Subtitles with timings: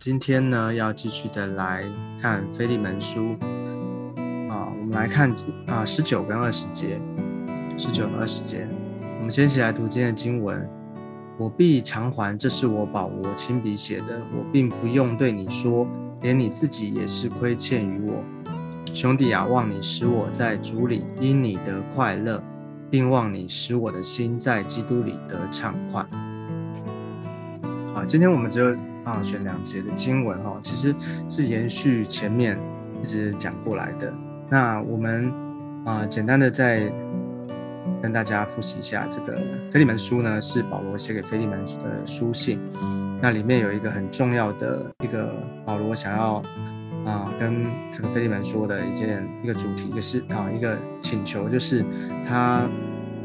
[0.00, 1.84] 今天呢，要继续的来
[2.22, 3.36] 看《腓利门书》
[4.50, 5.30] 啊，我们来看
[5.66, 6.98] 啊十九跟二十节，
[7.76, 8.66] 十九和二十节，
[9.18, 10.66] 我们先一起来读今天的经文。
[11.36, 15.86] 我必偿还，这是我保罗亲笔写的，我并不用对你说，
[16.22, 18.24] 连你自己也是亏欠于我。
[18.94, 22.42] 兄弟啊，望你使我在主里因你得快乐，
[22.90, 26.02] 并望你使我的心在基督里得畅快。
[27.92, 28.74] 好，今天我们就。
[29.04, 30.94] 啊，选两节的经文哈，其实
[31.28, 32.58] 是延续前面
[33.02, 34.12] 一直讲过来的。
[34.48, 35.32] 那我们
[35.84, 36.90] 啊，简单的再
[38.02, 39.38] 跟大家复习一下，这个
[39.70, 42.60] 腓利门书呢，是保罗写给腓利门的书信。
[43.22, 46.42] 那里面有一个很重要的一个保罗想要
[47.04, 51.84] 啊，跟这个腓利门说的一件一个主题，也是啊，一个请求，就是
[52.28, 52.62] 他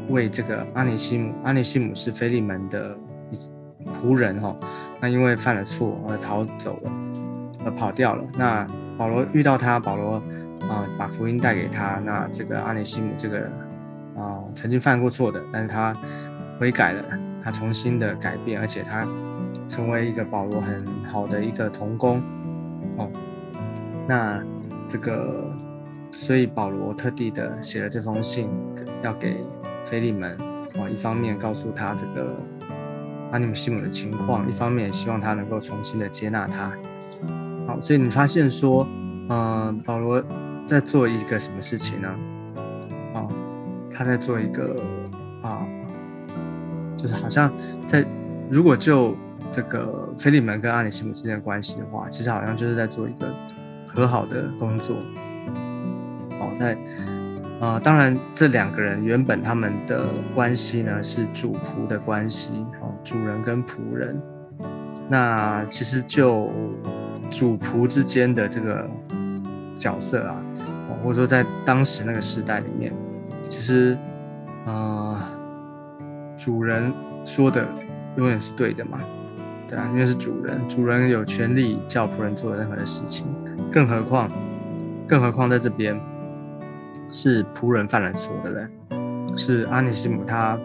[0.08, 2.96] 为这个阿尼西姆，阿尼西姆是腓利门的。
[3.92, 4.56] 仆人哈，
[5.00, 6.90] 那因为犯了错而逃走了，
[7.64, 8.24] 而跑掉了。
[8.36, 8.66] 那
[8.98, 10.14] 保罗遇到他，保罗
[10.68, 12.00] 啊把福音带给他。
[12.04, 13.40] 那这个阿尼西姆这个
[14.16, 15.96] 啊曾经犯过错的，但是他
[16.58, 17.02] 悔改了，
[17.42, 19.06] 他重新的改变，而且他
[19.68, 22.20] 成为一个保罗很好的一个童工
[22.96, 23.08] 哦。
[24.06, 24.42] 那
[24.88, 25.52] 这个，
[26.16, 28.50] 所以保罗特地的写了这封信，
[29.02, 29.44] 要给
[29.84, 30.36] 菲利门
[30.74, 32.36] 啊，一方面告诉他这个。
[33.32, 36.72] 阿尼姆西姆的情况，一方面也希望他能够重新的接纳他。
[37.66, 38.86] 好，所以你发现说，
[39.28, 40.22] 嗯，保罗
[40.64, 42.08] 在做一个什么事情呢？
[43.14, 43.26] 啊，
[43.92, 44.80] 他在做一个
[45.42, 45.66] 啊，
[46.96, 47.52] 就是好像
[47.86, 48.06] 在
[48.50, 49.16] 如果就
[49.50, 53.34] 这个菲利门跟阿里西姆之间的关系的话，其实好像就是在做一个
[53.86, 54.96] 和好的工作。
[56.38, 56.78] 哦，在。
[57.58, 62.50] 啊，当然，这两个人原本他们的关系呢是主仆的关系，
[62.82, 64.20] 哦，主人跟仆人。
[65.08, 66.50] 那其实就
[67.30, 68.86] 主仆之间的这个
[69.74, 70.36] 角色啊，
[71.02, 72.92] 或者说在当时那个时代里面，
[73.48, 73.96] 其实
[74.66, 75.26] 啊，
[76.36, 76.92] 主人
[77.24, 77.66] 说的
[78.16, 79.00] 永远是对的嘛，
[79.66, 83.26] 对啊，因为是主人，主人有权利叫仆人做任何的事情，
[83.72, 84.30] 更何况，
[85.08, 85.98] 更何况在这边。
[87.10, 88.66] 是仆人犯了错，对不对？
[89.36, 90.58] 是阿尼西姆他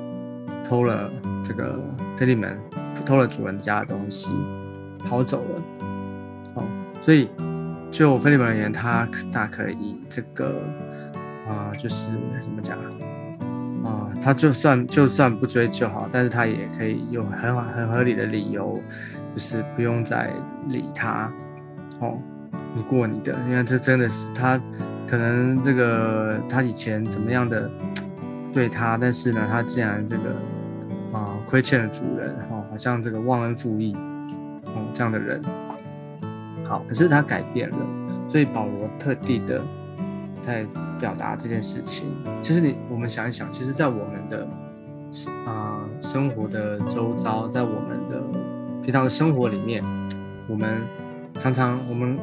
[0.63, 1.12] 偷了
[1.44, 1.78] 这个
[2.16, 2.57] 菲利门，
[3.06, 4.31] 偷了主人家的东西，
[5.06, 5.62] 逃走了。
[6.56, 6.63] 哦，
[7.02, 7.29] 所以
[7.91, 10.53] 就菲利门而言，他大可以这个
[11.46, 12.78] 啊，就是怎么讲
[13.84, 14.09] 啊？
[14.23, 18.81] 他就算就算不追究好，但是他也可以有很很合理的理由，
[19.35, 20.31] 就是不用再
[20.69, 21.29] 理他。
[22.00, 22.18] 哦，
[22.73, 24.58] 你过你的，因为这真的是他。
[25.11, 27.69] 可能这个他以前怎么样的
[28.53, 30.23] 对他，但是呢，他竟然这个
[31.11, 33.94] 啊亏欠了主人，哦，好像这个忘恩负义，
[34.63, 35.44] 哦这样的人，
[36.63, 37.77] 好，可是他改变了，
[38.25, 39.61] 所以保罗特地的
[40.41, 40.66] 在
[40.97, 42.05] 表达这件事情。
[42.39, 44.47] 其实你我们想一想，其实，在我们的
[45.45, 48.23] 啊生活的周遭，在我们的
[48.81, 49.83] 平常的生活里面，
[50.47, 50.69] 我们
[51.38, 52.17] 常常我们。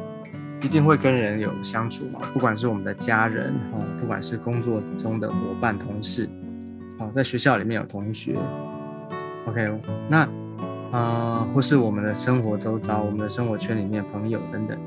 [0.61, 6.29] 一定会跟人有相处嘛，不管是我们的家人哦，不管是工作中的伙伴、同事，
[6.97, 8.35] 哦，在学校里面有同学
[9.45, 10.27] ，OK，那
[10.91, 14.77] 啊，或是我们的生活周遭、我们的生活圈里面朋友等等，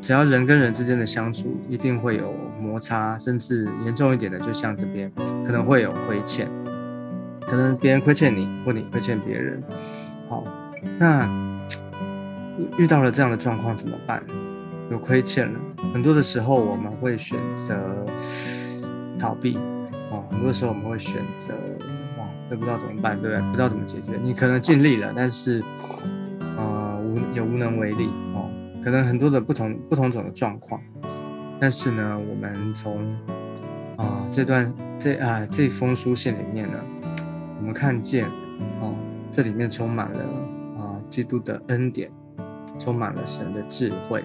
[0.00, 5.12] 只要人跟人之间的相处，一定会有摩擦，甚至严重一点的，就像这边
[5.46, 6.48] 可能会有亏欠，
[7.42, 9.62] 可能别人亏欠你，或你亏欠别人，
[10.28, 10.42] 好，
[10.98, 11.28] 那
[12.78, 14.20] 遇到了这样的状况怎么办？
[14.90, 15.60] 有亏欠了，
[15.92, 18.04] 很多的时候我们会选择
[19.20, 19.56] 逃避
[20.10, 20.24] 哦。
[20.28, 21.14] 很多时候我们会选
[21.46, 21.54] 择
[22.18, 23.50] 哇，都不知道怎么办，对不对？
[23.50, 24.18] 不知道怎么解决。
[24.20, 25.62] 你可能尽力了，但是
[26.56, 28.50] 呃无也无能为力哦。
[28.82, 30.82] 可能很多的不同不同种的状况，
[31.60, 33.00] 但是呢，我们从
[33.96, 36.78] 啊这段这啊这封书信里面呢，
[37.60, 38.26] 我们看见
[38.80, 38.92] 哦，
[39.30, 40.24] 这里面充满了
[40.80, 42.10] 啊基督的恩典，
[42.76, 44.24] 充满了神的智慧。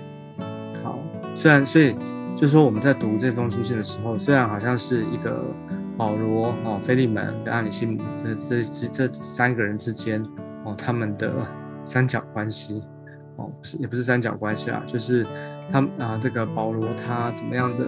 [1.35, 1.93] 虽然，所以
[2.35, 5.43] 就是说，我们在读这封书信的时候，虽然好像是一个
[5.97, 10.25] 保罗哦、菲利门跟阿里西姆这这这这三个人之间
[10.63, 11.31] 哦，他们的
[11.83, 12.81] 三角关系
[13.35, 15.25] 哦，是也不是三角关系啊， 就是
[15.71, 17.85] 他啊，这个保罗他怎么样的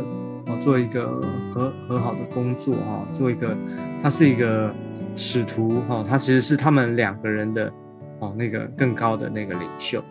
[0.47, 1.21] 哦，做一个
[1.53, 3.57] 和和好的工作哈，做一个
[4.03, 4.73] 他是一个
[5.15, 7.71] 使徒哈，他其实是他们两个人的
[8.19, 10.03] 哦那个更高的那个领袖，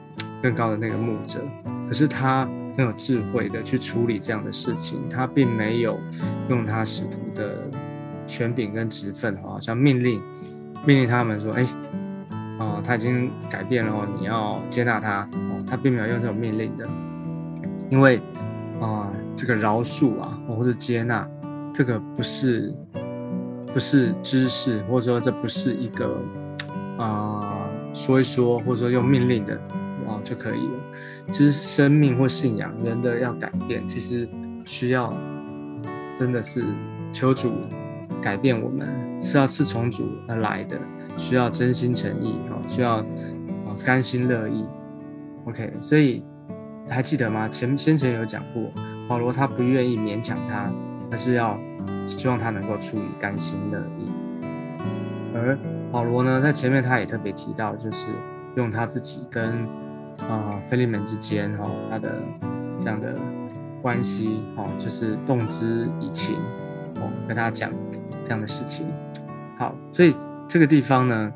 [0.42, 1.38] 更高的那个牧者，
[1.86, 2.48] 可是他。
[2.76, 5.98] 很有智慧的去处理这样的事情，他并没有
[6.48, 7.70] 用他使徒的
[8.26, 10.20] 权柄跟职分，好像命令
[10.84, 11.66] 命令他们说：“哎，
[12.58, 16.86] 哦，他已经改变了，你要接纳他哦，他并没有用这种命令的，
[17.90, 18.20] 因为
[18.80, 21.26] 啊，这个饶恕啊，或者接纳，
[21.72, 22.74] 这个不是
[23.72, 26.20] 不是知识，或者说这不是一个
[26.98, 29.58] 啊说一说，或者说用命令的
[30.06, 30.74] 哦就可以了。
[31.30, 34.28] 其实生命或信仰，人的要改变，其实
[34.64, 35.12] 需要
[36.16, 36.64] 真的是
[37.12, 37.52] 求主
[38.22, 38.88] 改变我们，
[39.20, 40.78] 是要是从主而来的。
[41.16, 44.66] 需要真心诚意哦，需要啊甘心乐意
[45.46, 46.22] ，OK，所以
[46.88, 47.48] 还记得吗？
[47.48, 48.70] 前先前有讲过，
[49.08, 50.70] 保罗他不愿意勉强他，
[51.10, 51.58] 而是要
[52.06, 54.10] 希望他能够出于甘心乐意。
[55.34, 55.58] 而
[55.90, 58.08] 保罗呢，在前面他也特别提到，就是
[58.56, 59.66] 用他自己跟
[60.28, 62.22] 啊菲利门之间哈，他的
[62.78, 63.14] 这样的
[63.80, 66.34] 关系哦，就是动之以情
[66.96, 67.70] 哦，跟他讲
[68.24, 68.86] 这样的事情。
[69.58, 70.14] 好，所以。
[70.48, 71.32] 这个地方呢，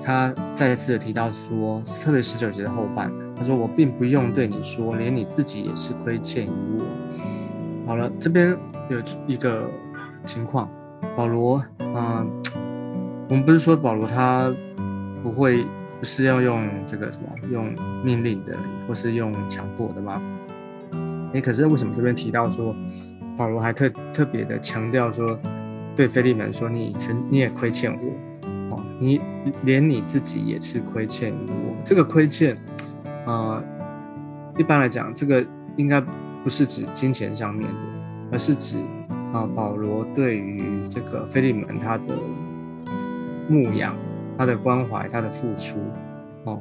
[0.00, 6.84] 他再一次的提到说，特别十九节的后半，他说：“我并不用对你说，连你自己也是亏欠于我。”
[7.84, 8.56] 好了，这边
[8.88, 9.68] 有一个
[10.24, 10.70] 情况，
[11.16, 12.30] 保罗，嗯，
[13.28, 14.54] 我们不是说保罗他
[15.20, 15.64] 不会
[16.04, 17.74] 是要用这个什么用
[18.04, 18.56] 命令的，
[18.86, 20.20] 或是用强迫的吗？
[21.32, 22.76] 哎，可是为什么这边提到说，
[23.36, 25.38] 保罗还特特别的强调说，
[25.96, 27.98] 对菲利门说，你曾你也亏欠我。
[28.70, 29.20] 哦你
[29.64, 32.56] 连你自己也是亏欠我，这个亏欠，
[33.26, 33.62] 呃，
[34.56, 35.44] 一般来讲，这个
[35.76, 36.00] 应该
[36.42, 37.78] 不是指金钱上面的，
[38.32, 38.76] 而是指
[39.32, 42.04] 啊，保罗对于这个菲利门他的
[43.48, 43.94] 牧养、
[44.36, 45.76] 他的关怀、他的付出，
[46.44, 46.60] 哦，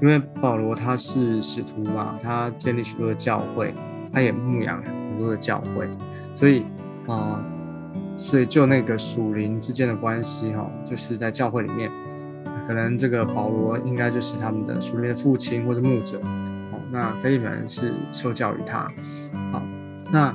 [0.00, 3.74] 因为保罗他是使徒嘛，他建立许多的教会，
[4.12, 5.88] 他也牧养很多的教会，
[6.34, 6.64] 所以
[7.06, 7.44] 啊。
[8.14, 11.90] 所以，就那个属灵之间的关系，哈，就是在教会里面，
[12.68, 18.86] 可能这个保罗应该就是他们的属灵的父亲或者牧者，哦，那菲利门是受教于他，
[19.50, 19.62] 好，
[20.12, 20.32] 那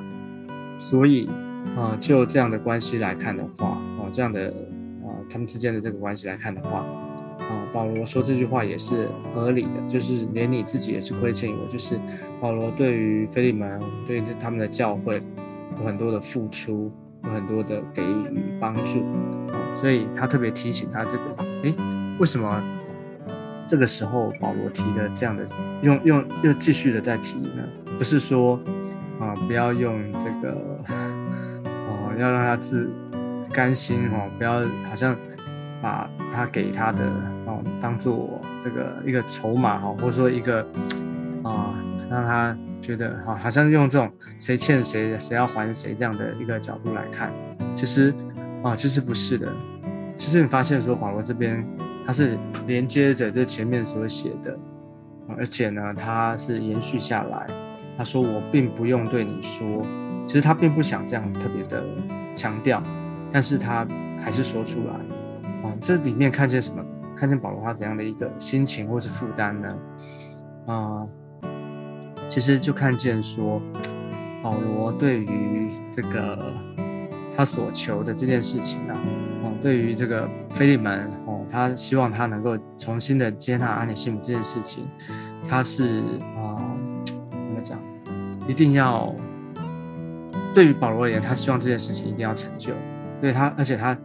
[0.79, 1.29] 所以
[1.77, 4.51] 啊，就这样的关系来看的话，哦，这样的，
[5.29, 6.79] 他们之间的这个关系来看的话，
[7.39, 11.99] 啊，保罗说这句话也是合理的，就是连你自己也是亏欠我，就是
[12.39, 15.21] 保罗对于菲利门对于他们的教会
[15.77, 16.91] 有很多的付出。
[17.23, 19.03] 有很多的给予帮助，
[19.81, 21.75] 所以他特别提醒他这个，诶，
[22.19, 22.63] 为什么
[23.67, 25.43] 这个时候保罗提的这样的，
[25.81, 27.63] 用用又继续的在提呢？
[27.97, 28.57] 不是说
[29.19, 30.53] 啊，不要用这个，
[31.65, 32.89] 哦，要让他自
[33.57, 35.15] 甘心哦，不要好像
[35.81, 37.05] 把他给他的
[37.47, 40.61] 哦当做这个一个筹码哈，或者说一个
[41.43, 41.73] 啊
[42.07, 42.55] 让他。
[42.79, 44.09] 觉得哈，好像用这种
[44.39, 47.31] 谁欠谁，谁要还谁这样的一个角度来看，
[47.75, 48.13] 其实
[48.63, 49.51] 啊，其实不是的。
[50.15, 51.65] 其实你发现说，保罗这边
[52.05, 52.37] 他是
[52.67, 54.57] 连接着这前面所写的，
[55.35, 57.47] 而且呢，他是延续下来。
[57.97, 59.83] 他说：“我并不用对你说。”
[60.27, 61.83] 其实他并不想这样特别的
[62.35, 62.81] 强调，
[63.31, 63.87] 但是他
[64.19, 64.93] 还是说出来。
[65.63, 66.83] 啊，这里面看见什么？
[67.15, 69.75] 看见保罗他怎样的一个心情或是负担呢？
[70.67, 71.07] 啊。
[72.29, 73.61] 其实就看见说，
[74.43, 76.53] 保罗对于这个
[77.33, 78.93] 他所求的这件事情呢，
[79.43, 84.85] 哦，对于这个菲利门哦，他希望他能够重新的接纳安尼西姆这件事情，
[85.47, 86.03] 他是
[86.35, 86.59] 啊，
[87.31, 87.79] 怎么讲？
[88.45, 89.15] 一定要
[90.53, 92.73] 对于保罗而言，他希望这件事情一定要成就，
[93.21, 93.97] 对他，而且他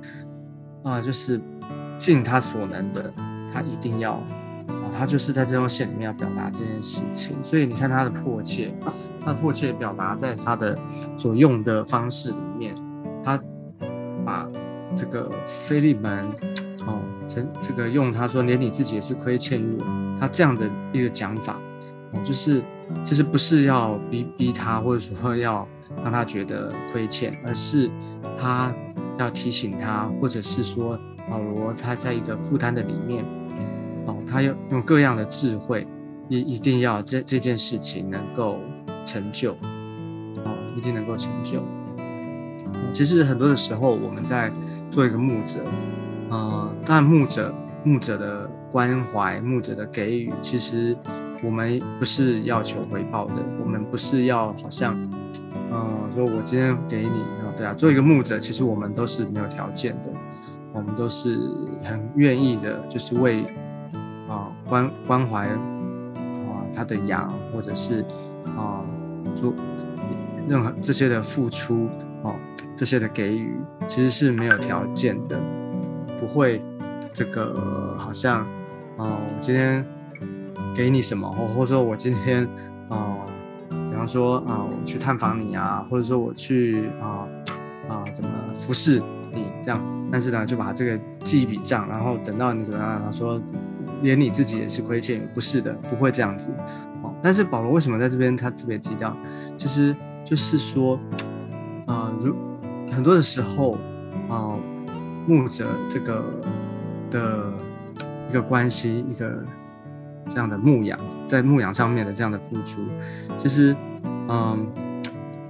[0.85, 1.41] 啊，就是
[1.99, 3.13] 尽他所能的，
[3.53, 4.13] 他一定要。
[4.13, 4.25] 啊
[4.95, 8.75] 他就是在这条线里面要表达这件事情，所以你看他的迫切，
[9.25, 10.79] 他的迫切表达在他的
[11.17, 12.77] 所用的方式里面，
[13.25, 13.41] 他
[14.23, 14.47] 把
[14.95, 16.29] 这个菲利门，
[16.87, 19.85] 哦，这这个用他说连你自己也是亏欠于我，
[20.21, 21.57] 他这样的一个讲法，
[22.13, 22.63] 哦，就是
[23.03, 25.67] 其实不是要逼逼他，或者说要
[26.03, 27.91] 让他觉得亏欠，而是
[28.39, 28.71] 他
[29.19, 30.99] 要提醒他，或者是说
[31.31, 33.25] 保罗他在一个负担的里面。
[34.05, 35.87] 哦，他要用各样的智慧，
[36.29, 38.59] 一一定要这这件事情能够
[39.05, 41.63] 成就，哦，一定能够成就。
[42.93, 44.51] 其实很多的时候，我们在
[44.91, 45.61] 做一个牧者，
[46.31, 47.55] 呃，但牧者
[47.85, 50.97] 牧者的关怀、牧者的给予，其实
[51.41, 54.97] 我们不是要求回报的，我们不是要好像，
[55.71, 57.23] 呃，说我今天给你，
[57.57, 60.11] 对啊，做一个牧者，其实我们都是没有条件的，
[60.73, 61.39] 我们都是
[61.83, 63.45] 很愿意的，就是为。
[64.29, 68.03] 啊，关关怀啊，他的羊，或者是
[68.57, 68.81] 啊，
[69.35, 69.53] 做
[70.49, 71.87] 任何这些的付出
[72.23, 72.35] 哦，
[72.75, 73.55] 这些的给予，
[73.87, 75.39] 其实是没有条件的，
[76.19, 76.63] 不会
[77.13, 78.47] 这个好像啊，
[78.97, 79.85] 哦，我今天
[80.75, 82.49] 给你什么，或或者说我今天，
[82.89, 83.17] 哦，
[83.69, 87.29] 比方说啊，我去探访你啊，或者说我去啊
[87.89, 89.01] 啊怎么服侍
[89.33, 93.41] 你这样，但是呢，就把这个记一笔账，然后等到你怎么样，他说
[94.03, 96.49] 连你自己也是亏欠，不是的，不会这样子。
[97.03, 99.17] 哦，但是保罗为什么在这边他特别提到，
[99.57, 100.99] 其实就是说，
[101.87, 102.35] 啊，如
[102.93, 103.77] 很多的时候，
[104.29, 104.57] 啊，
[105.27, 106.25] 牧者这个
[107.11, 107.53] 的。
[108.31, 109.45] 一个关系，一个
[110.27, 112.81] 这样的牧养，在牧养上面的这样的付出，
[113.37, 113.77] 其实，
[114.27, 114.67] 嗯，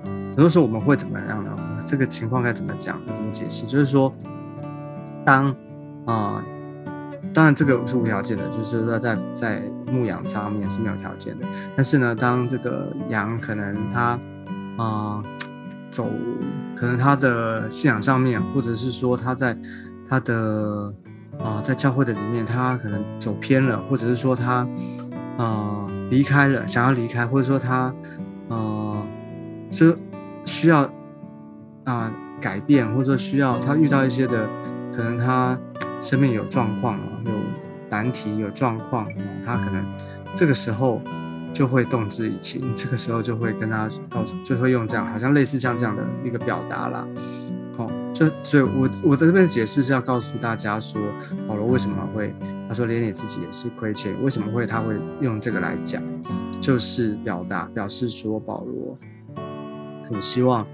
[0.03, 1.57] 很多时候我们会怎么样呢？
[1.87, 3.01] 这个情况该怎么讲？
[3.07, 3.67] 该怎么解释？
[3.67, 4.13] 就是说，
[5.25, 5.55] 当
[6.07, 6.45] 啊，
[7.35, 9.63] 当然这个是无条件的，就是说在在
[9.93, 11.47] 牧养上面是没有条件的。
[11.77, 14.19] 但是呢，当这个羊可能它
[14.77, 15.23] 啊
[15.91, 16.07] 走，
[16.77, 19.57] 可能它的信仰上面，或者是说它在
[20.09, 20.95] 它的
[21.39, 24.69] 啊，在教会的里面，他可能走偏了，或者是说他，
[25.39, 27.93] 呃，离开了，想要离开，或者说他，
[28.49, 29.03] 呃，
[29.71, 29.97] 就
[30.45, 30.89] 需要
[31.85, 34.49] 啊改变，或者需要他遇到一些的，
[34.97, 35.59] 可能他
[36.01, 37.33] 生命有状况啊，有
[37.89, 39.85] 难题，有状况啊，他可能
[40.35, 41.01] 这个时候
[41.53, 47.07] 就会动之以情，这个时候就会跟他告诉，就会用这样，好像类似像这样的一个表达啦。
[47.79, 51.01] 哦，就所以，我我在这边解释是要告诉大家说，
[51.49, 52.35] 保罗为什么会
[52.69, 56.03] 他说连你自己也是亏欠，为什么会他会用这个来讲，
[56.61, 58.99] 就是表达表示说保罗
[60.05, 60.67] 很希望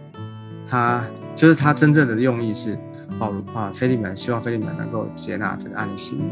[0.69, 2.79] 他就是他真正的用意是
[3.19, 6.25] 保罗啊，菲利门希望菲利门能够接纳这个安利西姆。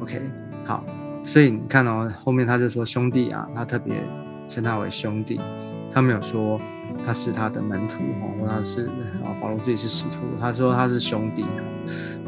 [0.00, 0.22] OK，
[0.64, 0.84] 好，
[1.24, 3.94] 所以你看哦，后面他就说兄弟啊，他特别
[4.46, 5.40] 称他为兄弟，
[5.90, 6.60] 他没有说。
[7.06, 8.84] 他是他的门徒哈，或他是
[9.24, 10.18] 啊，保罗自己是使徒。
[10.38, 11.42] 他说他是兄弟。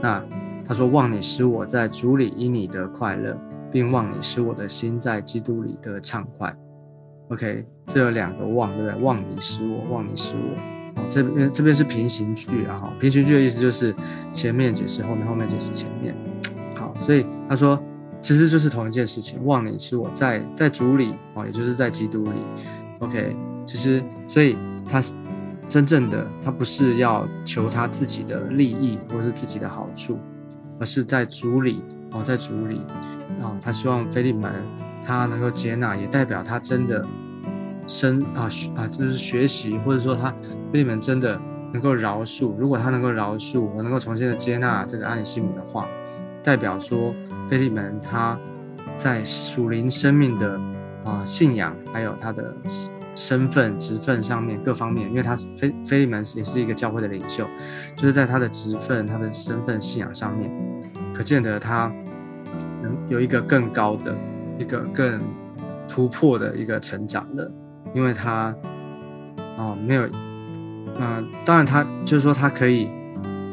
[0.01, 0.25] 那
[0.67, 3.39] 他说望你使我在主里因你得快乐，
[3.71, 6.57] 并望你使我的心在基督里得畅快。
[7.29, 9.03] OK，这有两个望，对不对？
[9.03, 10.74] 望你使我，望你使我。
[11.11, 13.95] 这边这边是平行句啊哈，平行句的意思就是
[14.33, 16.15] 前面解释后面，后面解释前面。
[16.75, 17.83] 好，所以他说
[18.21, 22.31] 其实就是同一件事情，望你是我在在主里哦，也就是在基督里。
[23.01, 23.37] OK。
[23.67, 25.03] 其实，所以他
[25.71, 30.19] 真正的他不是要求他自己的利益或是自己的好处，
[30.79, 32.83] 而是在主里哦，在主里
[33.43, 34.53] 啊，他希望菲利门
[35.03, 37.03] 他能够接纳，也代表他真的
[37.87, 40.31] 生啊学啊，就是学习，或者说他
[40.75, 41.41] 菲利门真的
[41.73, 42.53] 能够饶恕。
[42.59, 45.87] 如果他能够饶恕，我能够重新的接纳这个阿里西姆的话，
[46.43, 47.15] 代表说
[47.49, 48.37] 菲利门他
[48.99, 50.61] 在属灵生命的
[51.05, 52.53] 啊信仰，还有他的。
[53.17, 57.47] 身份、职分上面各方面，因为他是菲菲利门也是一个教会的领袖，
[57.95, 60.51] 就是在他的职分、他的身份、信仰上面，
[61.15, 61.87] 可见得他
[62.83, 64.13] 能有一个更高的、
[64.59, 65.23] 一个更
[65.89, 67.49] 突破的一个成长的，
[67.95, 68.53] 因为他
[69.57, 70.09] 哦没有，
[70.99, 72.87] 嗯，当然他就是说他可以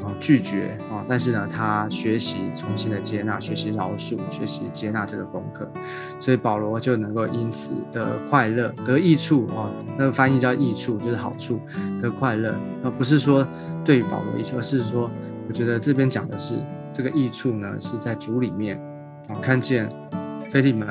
[0.03, 0.11] 啊。
[0.19, 1.03] 拒绝啊！
[1.07, 5.67] 但是呢，他学习重新的接纳，学习饶恕，学习接纳这个功课，
[6.19, 9.71] 所以保罗就能够因此得快乐，得益处啊。
[9.97, 11.59] 那个翻译叫益处，就是好处，
[11.99, 12.53] 得快乐。
[12.83, 13.47] 而不是说
[13.83, 15.09] 对保罗益处，而是说，
[15.47, 16.53] 我觉得这边讲的是
[16.93, 18.79] 这个益处呢，是在主里面
[19.27, 19.89] 啊，看见
[20.51, 20.87] 菲利门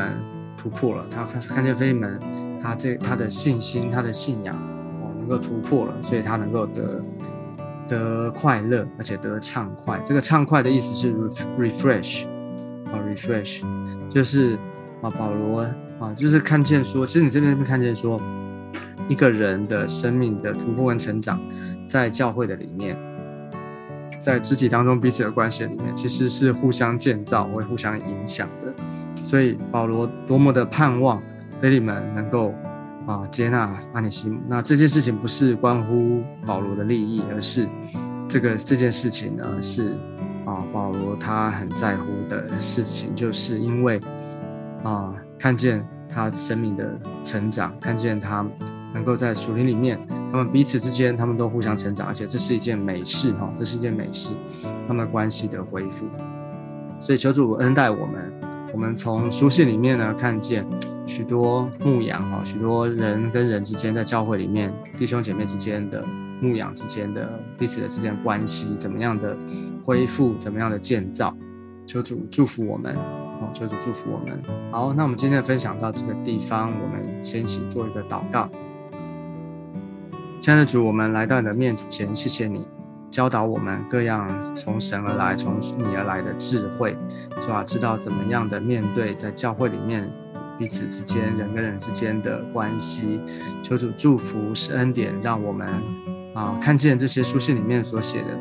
[0.56, 2.20] 突破了，他看看见菲利门
[2.61, 4.56] 他这他的信心，他的信仰，
[5.30, 7.00] 够突破了，所以他能够得。
[7.88, 10.00] 得快乐，而且得畅快。
[10.04, 11.12] 这个畅快的意思是
[11.58, 12.25] refresh
[12.87, 13.62] 啊，refresh
[14.08, 14.56] 就是
[15.02, 15.66] 啊，保罗
[15.99, 18.20] 啊，就是看见说，其实你这边看见说，
[19.08, 21.40] 一个人的生命的突破跟成长，
[21.88, 22.96] 在教会的里面，
[24.20, 28.72] 在肢体当中彼此的关系里面，其实是互相建造，会互相影响的。
[29.25, 31.20] 所以保罗多么的盼望
[31.60, 32.54] 菲利门能够。
[33.11, 34.40] 啊，接纳阿尼西姆。
[34.47, 37.69] 那这件事情不是关乎保罗的利益，而是
[38.29, 39.99] 这个这件事情呢，是
[40.47, 44.00] 啊，保罗他很在乎的事情，就是因为
[44.85, 48.47] 啊，看见他生命的成长，看见他
[48.95, 49.99] 能够在属灵里面，
[50.31, 54.31] 他们彼此之间，他们都互相成长，而且这是一件美事哈，这是一件美事，
[54.87, 56.07] 他们关系的恢复。
[57.00, 58.33] 所以求主恩待我们，
[58.73, 60.64] 我们从书信里面呢，看见。
[61.11, 66.05] 许多牧养哈，许多人跟人之间在教会里面，弟兄姐妹之间的
[66.40, 69.37] 牧养之间的彼此的之间关系，怎么样的
[69.85, 71.37] 恢复，怎么样的建造，
[71.85, 74.40] 求主祝福我们哦，求主祝福我们。
[74.71, 78.49] 好，那我们今天的分享到这个地方，我们先一起做一个祷告。
[80.38, 82.69] 亲爱的主，我们来到你的面前，谢谢你，
[83.11, 86.97] 教导我们各样从神而来、从你而来的智慧，
[87.40, 90.09] 主啊，知道怎么样的面对在教会里面
[90.61, 93.19] 彼此之间、人跟人之间的关系。
[93.62, 95.67] 求主祝福是恩典，让我们
[96.35, 98.38] 啊看见这些书信里面所写的，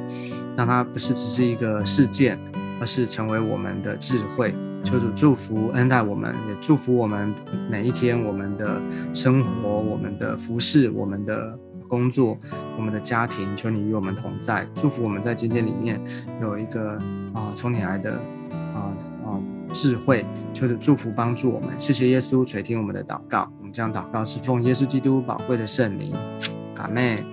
[0.57, 2.37] 让它不是只是一个事件，
[2.81, 4.53] 而是成为我们的智慧。
[4.83, 7.33] 求主祝福恩待我们，也祝福我们
[7.69, 8.81] 每一天我们的
[9.13, 11.57] 生活、我们的服饰、我们的
[11.87, 12.37] 工作、
[12.75, 13.55] 我们的家庭。
[13.55, 16.01] 求你与我们同在，祝福我们在今天里面
[16.41, 16.97] 有一个
[17.33, 18.19] 啊从你来的
[18.79, 18.95] 啊
[19.25, 19.39] 啊
[19.73, 20.25] 智慧。
[20.53, 23.51] 求主祝福帮助我们，谢谢耶稣垂听我们的祷告。
[23.59, 26.15] 我们这样祷告是奉耶稣基督宝贵的圣名，
[26.75, 27.23] 阿妹。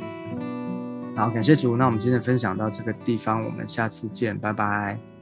[1.17, 1.77] 好，感谢主。
[1.77, 5.16] 那我们今天分享到这个地方，我们下次见，拜拜。